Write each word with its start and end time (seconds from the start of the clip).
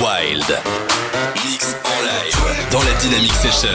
Wild. 0.00 0.58
Mix 1.44 1.76
en 1.84 2.02
live 2.02 2.70
dans 2.70 2.82
la 2.82 2.92
Dynamic 3.00 3.32
Session. 3.34 3.68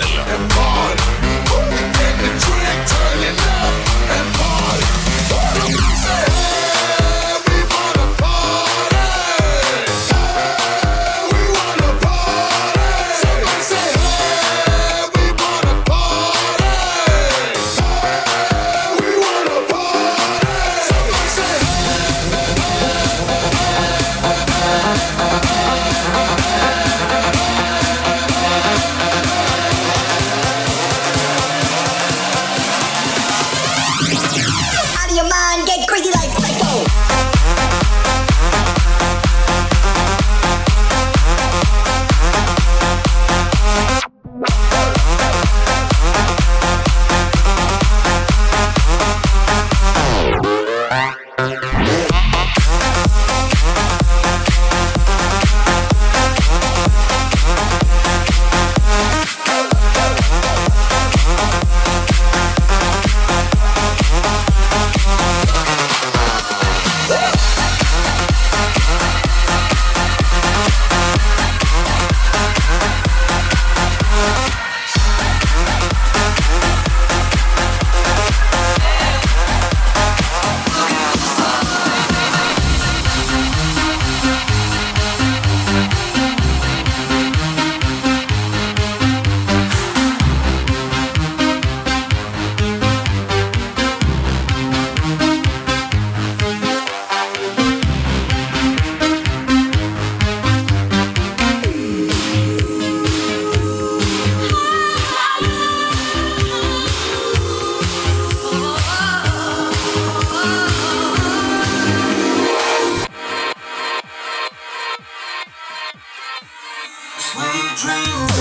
dreams. 117.78 118.37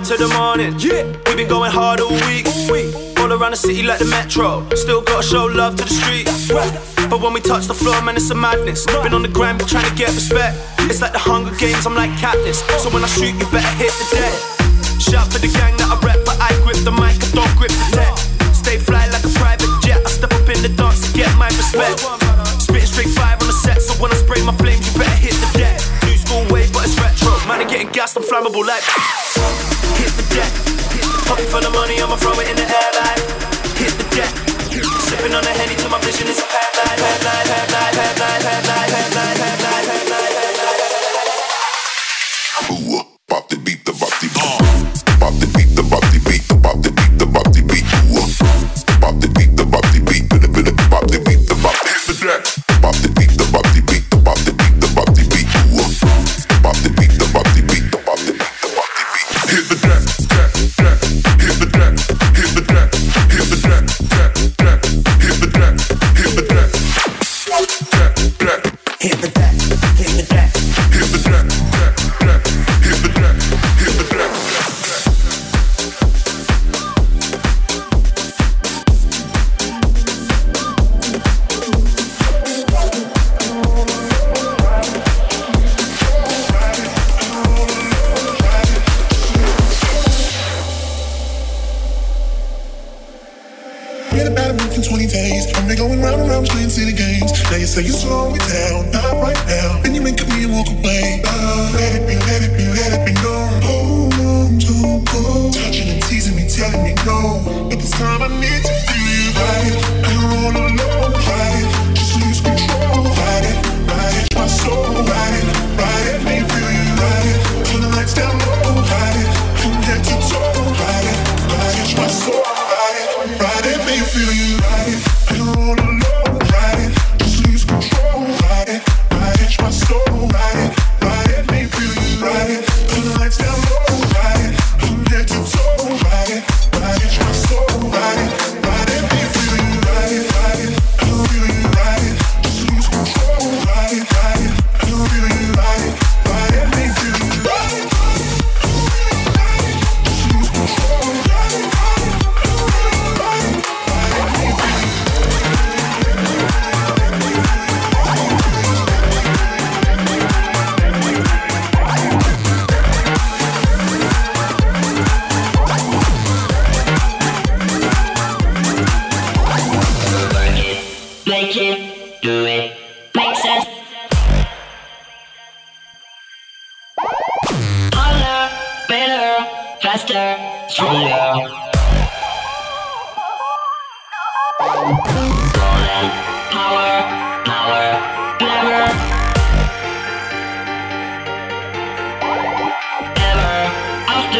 up 0.00 0.06
to 0.06 0.16
the 0.16 0.28
morning. 0.34 0.72
Yeah, 0.78 1.04
we 1.26 1.36
been 1.36 1.48
going 1.48 1.70
hard 1.70 2.00
all 2.00 2.12
week. 2.28 2.46
All, 3.20 3.32
around 3.32 3.52
the 3.52 3.60
city 3.60 3.82
like 3.82 3.98
the 3.98 4.08
metro. 4.08 4.64
Still 4.74 5.02
gotta 5.02 5.22
show 5.22 5.44
love 5.46 5.76
to 5.76 5.84
the 5.84 5.92
streets. 5.92 6.50
Right. 6.50 6.72
But 7.10 7.20
when 7.20 7.32
we 7.32 7.40
touch 7.40 7.66
the 7.66 7.74
floor, 7.74 8.00
man, 8.02 8.16
it's 8.16 8.30
a 8.30 8.34
madness. 8.34 8.86
Right. 8.86 9.04
Been 9.04 9.14
on 9.14 9.22
the 9.22 9.28
grind, 9.28 9.58
been 9.58 9.68
trying 9.68 9.88
to 9.88 9.94
get 9.94 10.14
respect. 10.14 10.56
It's 10.88 11.00
like 11.00 11.12
the 11.12 11.18
Hunger 11.18 11.54
Games, 11.56 11.84
I'm 11.86 11.94
like 11.94 12.10
Katniss. 12.16 12.64
So 12.80 12.88
when 12.90 13.04
I 13.04 13.08
shoot, 13.08 13.34
you 13.36 13.46
better 13.52 13.74
hit 13.76 13.92
the 14.00 14.06
deck. 14.16 14.34
Shout 15.00 15.26
for 15.32 15.38
the 15.38 15.52
gang 15.52 15.76
that 15.78 15.88
I 15.92 15.96
rep, 16.00 16.24
but 16.24 16.36
I 16.40 16.50
grip 16.64 16.80
the 16.80 16.92
mic, 16.92 17.20
I 17.20 17.28
don't 17.36 17.54
grip 17.58 17.72
the 17.72 17.88
deck. 18.00 18.14
Stay 18.56 18.78
fly 18.78 19.04
like 19.12 19.24
a 19.24 19.32
private 19.36 19.70
jet. 19.84 20.00
I 20.00 20.10
step 20.10 20.32
up 20.32 20.48
in 20.48 20.60
the 20.64 20.72
dance 20.72 21.04
to 21.04 21.10
get 21.12 21.30
my 21.36 21.48
respect. 21.60 22.00
Spitting 22.62 22.88
straight 22.88 23.12
fire 23.12 23.36
on 23.36 23.46
the 23.46 23.56
set, 23.56 23.82
so 23.82 23.92
when 24.00 24.10
I 24.12 24.16
spray 24.16 24.40
my 24.44 24.56
flames, 24.56 24.86
you 24.86 24.96
better 24.96 25.20
hit 25.20 25.36
the 25.36 25.50
deck. 25.60 25.76
New 26.08 26.16
school 26.16 26.44
way, 26.48 26.68
but 26.72 26.88
it's 26.88 26.96
retro. 26.96 27.36
Man, 27.48 27.60
I'm 27.60 27.68
getting 27.68 27.92
gassed, 27.92 28.16
I'm 28.16 28.24
flammable 28.24 28.64
like. 28.64 28.84
I'ma 32.10 32.18
throw 32.18 32.40
it 32.40 32.50
in 32.50 32.59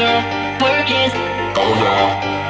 your 0.00 0.23
work 0.62 0.88
is 0.90 1.12
over. 1.59 2.50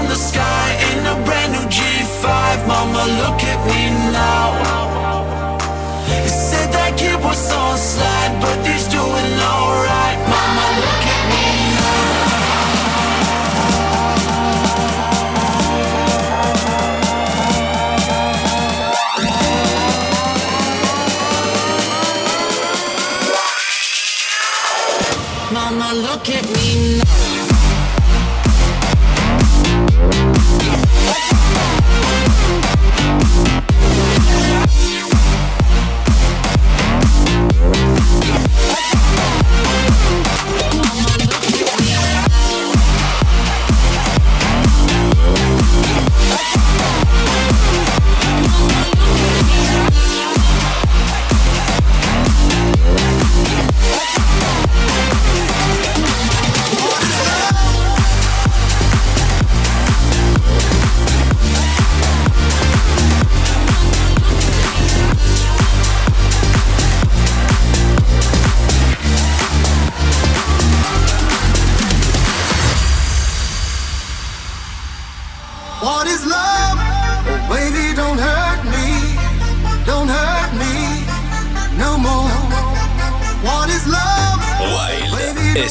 from 0.00 0.08
the 0.08 0.14
sky 0.14 0.68
in 0.92 0.98
a 1.04 1.16
brand 1.26 1.52
new 1.52 1.66
G5. 1.68 2.66
Mama, 2.66 3.04
look 3.20 3.40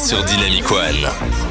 sur 0.09 0.23
Dynamic 0.23 0.71
One. 0.71 1.48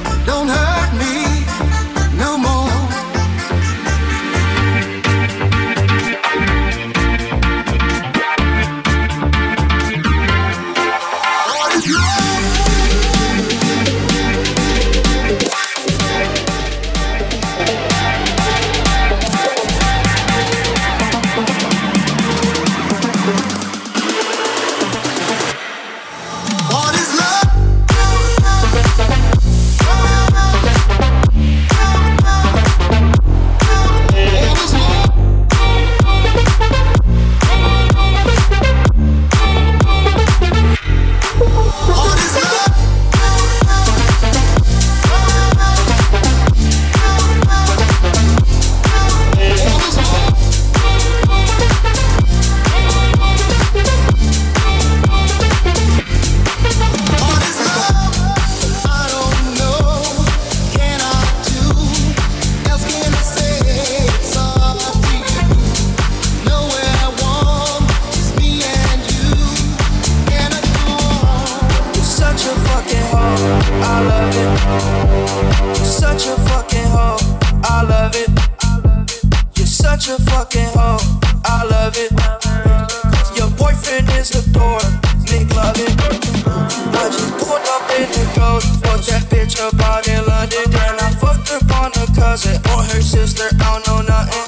or 92.46 92.82
her 92.84 93.02
sister. 93.02 93.48
I 93.58 93.80
don't 93.82 93.86
know 93.86 94.02
nothing. 94.02 94.47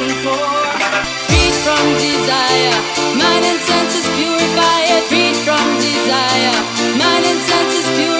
looking 0.00 0.14
from 1.64 1.84
desire, 1.98 2.78
mind 3.18 3.44
and 3.44 3.60
senses 3.60 4.06
purify 4.16 4.80
it. 4.94 5.02
Free 5.08 5.32
from 5.44 5.66
desire, 5.80 6.54
mind 6.98 7.24
and 7.26 7.40
senses 7.40 7.86
purify 7.96 8.17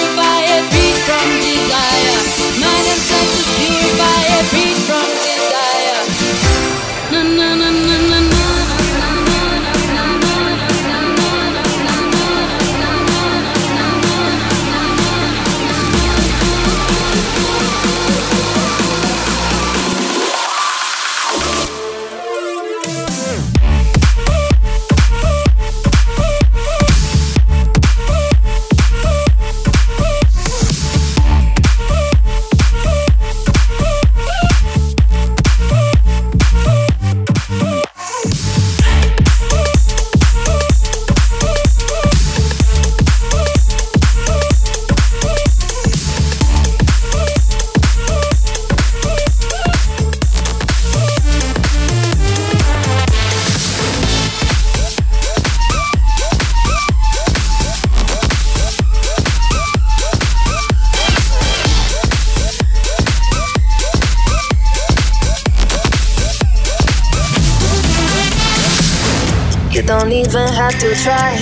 don't 70.08 70.26
even 70.26 70.48
have 70.48 70.72
to 70.80 70.94
try. 71.04 71.36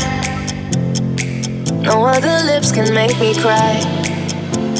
No 1.86 2.04
other 2.04 2.34
lips 2.50 2.72
can 2.72 2.92
make 2.92 3.14
me 3.20 3.32
cry. 3.38 3.78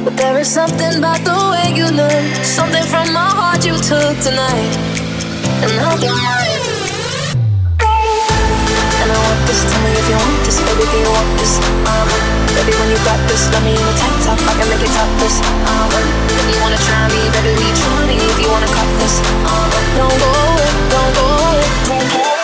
But 0.03 0.17
there 0.17 0.39
is 0.39 0.51
something 0.51 0.99
about 0.99 1.23
the 1.23 1.39
way 1.53 1.71
you 1.71 1.87
look, 1.95 2.27
something 2.43 2.83
from 2.83 3.13
my 3.15 3.31
heart 3.31 3.63
you 3.65 3.79
took 3.79 4.19
tonight. 4.27 4.73
And 5.63 5.71
I'll 5.87 6.01
be 6.03 6.11
mine. 6.11 6.63
And 8.99 9.09
I 9.15 9.19
want 9.23 9.41
this, 9.47 9.63
tell 9.71 9.79
me 9.87 9.93
if 9.95 10.07
you 10.11 10.19
want 10.19 10.39
this, 10.43 10.59
baby, 10.67 10.87
do 10.91 10.97
you 11.07 11.11
want 11.15 11.31
this? 11.39 11.53
Uh-huh. 11.63 12.59
Baby, 12.59 12.75
when 12.75 12.91
you 12.91 12.99
got 13.07 13.21
this, 13.31 13.47
got 13.55 13.63
me 13.63 13.71
in 13.71 13.87
a 13.87 13.95
tank 14.03 14.17
top, 14.27 14.41
I 14.51 14.53
can 14.59 14.67
make 14.67 14.83
it 14.83 14.91
topless. 14.99 15.37
Uh-huh. 15.47 16.35
If 16.35 16.47
you 16.51 16.59
wanna 16.59 16.81
try 16.83 17.07
me, 17.15 17.23
baby, 17.39 17.55
we 17.55 17.69
try 17.71 18.03
me. 18.11 18.19
If 18.19 18.39
you 18.43 18.51
wanna 18.51 18.67
cut 18.67 18.91
this, 18.99 19.23
uh-huh. 19.23 19.95
Don't 19.95 20.17
go 20.19 20.33
don't 20.91 21.11
go 21.15 21.27
don't 21.87 22.09
go. 22.11 22.36